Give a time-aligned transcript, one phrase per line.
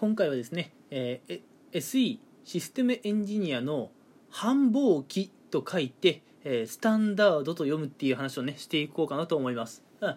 [0.00, 1.40] 今回はですね、えー、
[1.72, 3.90] SE システムエンジニアの
[4.30, 10.16] 繁忙期と書いて、えー、スタンダードと読むっていう話をねしていこうかなと思います、うん、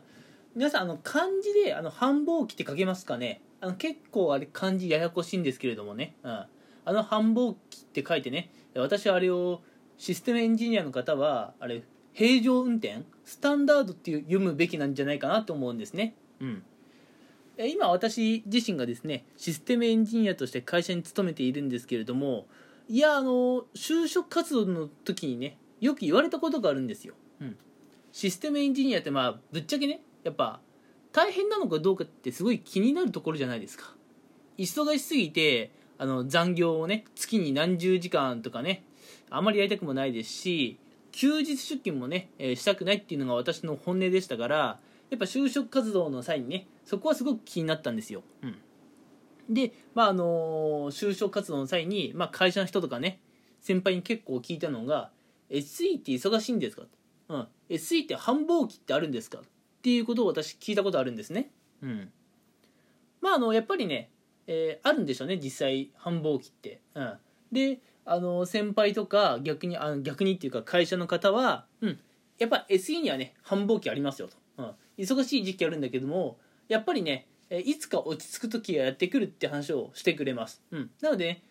[0.55, 3.41] 皆さんあの漢字であの繁忙期って書けますかね？
[3.59, 6.47] あの結構あれ漢字ややこしいんですけれどもね、うん、あ
[6.85, 9.61] の繁忙期って書いてね私はあれを
[9.97, 11.81] システムエンジニアの方はあれ
[12.13, 16.13] 平常運転スタンダードっていう読むべきなんじゃないかなと思うんですね。
[16.39, 16.63] うん。
[17.67, 22.47] 今私自身がですねシステムエンジニアとして会社に勤めているんですけれども
[22.87, 27.57] いやあの就職活動の時にねよく言われたことがあるんですよ、うん、
[28.11, 30.59] システムエンジニアってまあぶっちゃけねやっぱ
[31.11, 33.93] 大変なのかどうかってすごい気になるところじゃないですか。
[34.57, 38.83] 忙しすぎてあの残業をね月に何十時間とかね
[39.29, 40.79] あまりやりたくもないですし
[41.11, 44.79] 休日出勤もね、えー、したくないっていうのが私の本音でしたから
[45.11, 53.19] やっぱ就職活動の際にねそこはすごく気になったんですよ、うん、でまああの就職活動の際に、まあ、会社の人とかね
[53.59, 55.11] 先輩に結構聞いたのが
[55.51, 56.83] 「SE って忙しいんですか?」
[57.27, 59.43] うん、SE って繁忙期ってあるんですか?」っ
[59.81, 61.51] ていうことを私聞いたことあるんですね。
[61.81, 62.11] うん。
[63.19, 64.11] まああのやっぱりね、
[64.47, 67.17] えー、あるんでしょうね実際繁忙期って、うん、
[67.51, 71.99] であの先輩とか逆にあの逆にっていうか会社の方は、うん、
[72.39, 74.37] やっぱ SE にはね繁忙期ありますよと
[75.01, 81.43] 忙しい時期あるんだけどもやっぱりねいつか落ち着く時がやってくるって話をしてくれます、うん、なので、ね、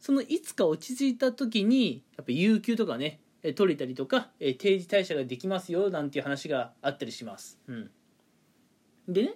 [0.00, 3.20] そのいつか落ち着いた時にやっぱ有給とかね
[3.54, 7.90] 取れたりとか定時退社ができますよなんていう話があったりします、うん、
[9.08, 9.34] でね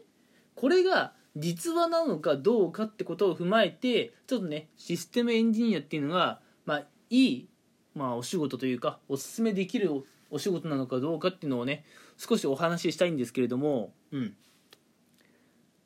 [0.56, 7.48] これが実話なのかどうかってことを踏まえてちょっとねシステムエンジニアっていうのが、まあ、いい、
[7.94, 9.92] まあ、お仕事というかおすすめできる
[10.30, 11.84] お仕事なのかどうかっていうのをね
[12.16, 14.34] 少しお話ししたいんですけれども、うん。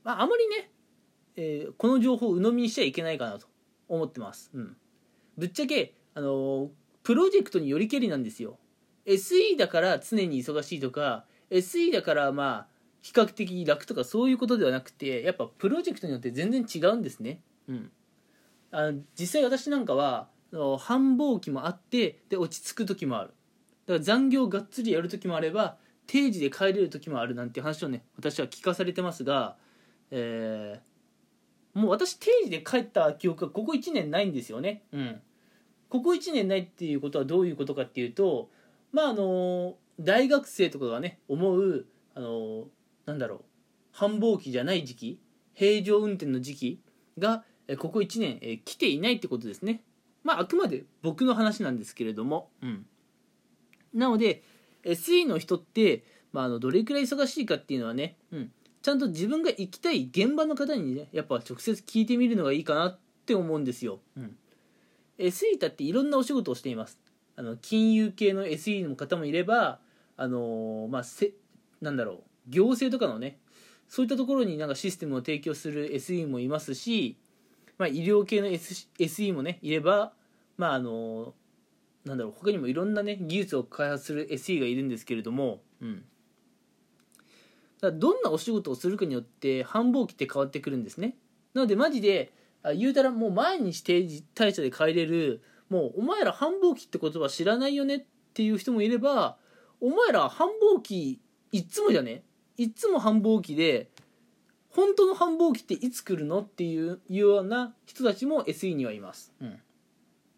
[0.02, 0.70] まあ、あまりね、
[1.36, 3.46] えー、この情報を鵜呑みにしちゃいけないかなと
[3.88, 4.76] 思ってます、うん、
[5.38, 6.68] ぶっちゃけ、あのー、
[7.02, 8.58] プロジェクトによりけりなんですよ。
[9.06, 17.90] SE だから常に忙しいとか SE だからまあ比較的楽とかそういうことではなくてやっぱプロジェクトによって全然違うんですね、うん、
[18.72, 20.28] あ実際私なんかは
[20.78, 23.34] 繁忙期もあってで落ち着く時もある
[23.86, 29.56] だから残業がっつりやる時もあれば定時で帰れる時もあるなんて話をね私は聞かされてますが、
[30.10, 34.82] えー、もう私定時で帰った記憶がここ1年ないんですよね。
[34.92, 35.20] うん。
[35.88, 38.50] ここ1年ないっていうことはどういうことかっていうと
[38.92, 42.64] まああの大学生とかがね思うあの
[43.06, 43.40] なんだろう
[43.92, 45.20] 繁忙期じゃない時期
[45.52, 46.80] 平常運転の時期
[47.18, 47.44] が
[47.78, 49.82] ここ1年、え来ていないってことですね。
[50.22, 52.50] まああくまで僕の話なんですけれども。
[52.60, 52.86] うん。
[53.94, 54.42] なので
[54.84, 64.36] SE の人って、まあ、あのどれくらい忙しいかっていうのはね、うん、ちゃんと自分が行きたい現場の方にねやっぱ直接聞いてみるのがいいかなって思うんですよ、うん、
[65.18, 66.98] SE だっていろんなお仕事をしています。
[67.36, 69.80] あの金融系の SE の方もいれば
[70.16, 71.32] あのー、まあせ
[71.80, 73.38] なんだろう行政とかのね
[73.88, 77.16] そういったところになんかシステムを提供する SE もいますし、
[77.76, 80.12] まあ、医療系の、S、SE もねいれば
[80.56, 81.32] まああのー
[82.04, 86.04] なんだろう他にもいろんなね技術を開発する SE がいるんですけれども、うん、
[87.80, 91.16] だどんなお仕事をするかによって繁忙期って変わってくるんですね。
[91.54, 92.32] なのでマジで
[92.76, 98.04] 言うたらもう毎日定時退社で帰れるもうお前ら繁忙期って言葉知らないよねっ
[98.34, 99.36] ていう人もいれば
[99.80, 101.20] お前ら繁忙期
[101.52, 102.22] いっつもじゃね
[102.56, 103.90] いっつも繁忙期で
[104.70, 106.40] 本当の繁忙期っていつ来るの？
[106.40, 109.60] っていうような人たちも SE にはいます、うん、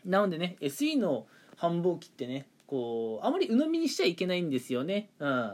[0.05, 5.11] なのでね SE の繁忙期ってねこうあまり鵜呑みにしちゃいけないんですよね。
[5.19, 5.53] うん。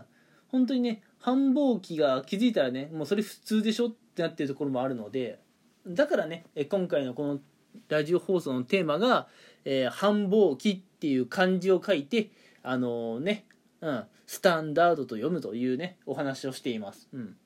[0.49, 5.39] 本当にね繁忙期が気づいたらねもうそれ普通でしょってなってるところもあるので
[5.87, 7.41] だからね今回のこの
[7.89, 9.29] ラジオ放送のテーマが
[9.65, 12.31] 「えー、繁忙期」っていう漢字を書いて
[12.63, 13.47] あのー、ね、
[13.81, 17.37] うん、スタンダードと読むというねお話をしています、うん、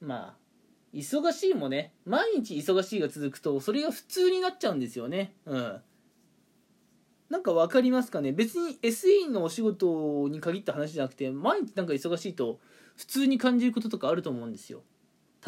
[0.00, 0.44] まあ
[0.94, 5.34] 忙しいもね毎日忙しいが続くとそれが普通になっちゃうんですよね。
[5.44, 5.80] うん。
[7.34, 8.30] なんか分かりますかね？
[8.30, 12.60] 別に SE のお仕事に限った話じゃなくて毎日なんか忙しいと
[12.94, 14.84] 普通に感じることとかあると思うんですよ。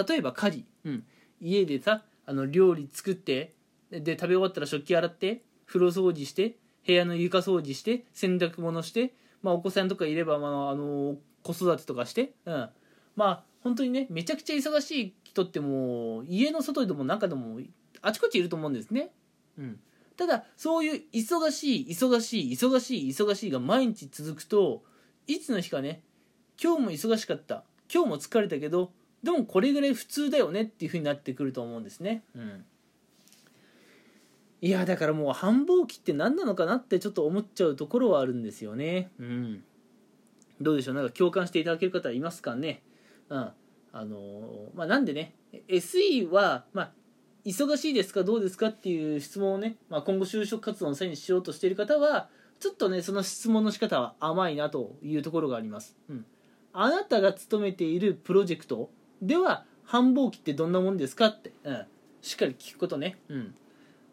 [0.08, 1.04] 例えば家事、うん、
[1.40, 3.54] 家でさあの料理作って
[3.92, 12.68] で食べ終わったら食器洗って風呂掃除して部屋の床掃除して洗濯物して、まあ、お子さんとかいれば、まあ、あの子育てとかして、うん、
[13.14, 17.60] まあ本当にねめちゃくちゃ忙しい人ってもう家の外でも中でも
[18.02, 19.12] あちこちいると思うんですね。
[19.56, 19.78] うん
[20.16, 24.82] ただそういう忙しい忙しい忙しい忙しいが毎日続くと
[25.26, 26.02] いつの日かね
[26.62, 28.92] 今日も忙しかった今日も疲れたけど
[29.22, 32.22] でもこれぐらい普通だよねっていう風になってくると思うんですね。
[32.34, 32.64] うん
[34.62, 39.10] いやだからもう繁忙期って何なのかなってちょっと思っちゃうところはあるんですよね。
[39.20, 39.62] うん、
[40.62, 40.94] どうでしょう？
[40.94, 42.82] なんか共感していただける方いますかね？
[43.28, 43.50] うん、
[43.92, 45.34] あのまあ、なんでね
[45.68, 46.92] SE は、まあ、
[47.46, 48.24] 忙しいですか？
[48.24, 48.66] どうですか？
[48.68, 52.28] っていう質問をね、まあ、今後就職活動の際にしようとしている方は
[52.58, 55.96] ちょっとねその質問の仕方は甘いなというところがあります。
[56.10, 56.26] うん、
[56.72, 58.90] あなたが勤めているプロジェクト
[59.22, 61.26] では繁忙期ってどんなもんですか？
[61.26, 61.86] って、うん、
[62.20, 63.16] しっかり聞くことね。
[63.28, 63.54] うん。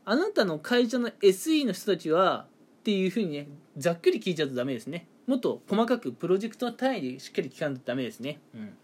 [0.06, 2.46] あなたの会社の SE の人たちは
[2.82, 3.48] っていうふうにね
[3.78, 5.08] ざっくり聞いちゃうとダメですね。
[5.26, 8.40] もっと細かくプロジェクトの単位でしっかり聞かないとダメですね。
[8.54, 8.78] うん。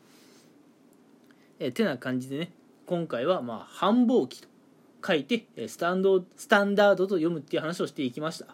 [1.60, 2.52] えてな感じでね。
[2.90, 4.48] 今回はまあ繁忙期と
[5.06, 8.48] 書いてスタンドスタンダードと読むっていう話をしていきました、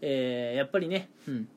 [0.00, 1.48] えー、やっぱりね、うん、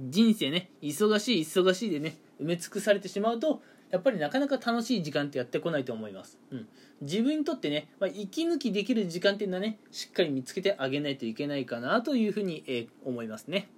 [0.00, 3.60] 人生ね忙しい忙しいでね埋め尽くされてしまうと
[3.90, 6.66] やっぱりなかなか楽しい時間ってやってこないと思います、うん、
[7.02, 13.68] 自分にとってね、まあ、息抜きできる時間っていうのはねしっかり見つけてあげないといけないかなというふうに、えー、思いますね。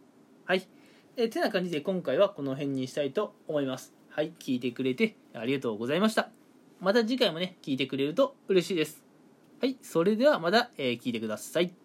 [0.45, 0.65] はい、
[1.17, 3.93] えー、てな感じで今回はこの辺にしたいと思います。
[4.11, 4.33] はい。
[4.39, 6.44] 聞いてくれてありがとうございました。
[6.81, 9.03] また次回もね聞いてくれると嬉しいです。
[9.61, 11.84] はいそれではまた、えー、聞いてください。